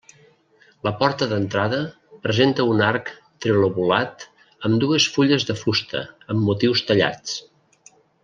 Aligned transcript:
La 0.85 0.91
porta 1.01 1.25
d'entrada 1.33 1.81
presenta 2.23 2.65
un 2.71 2.81
arc 2.85 3.11
trilobulat 3.45 4.25
amb 4.69 4.81
dues 4.85 5.07
fulles 5.17 5.47
de 5.51 5.57
fusta, 5.61 6.03
amb 6.35 6.49
motius 6.51 6.83
tallats. 6.91 7.37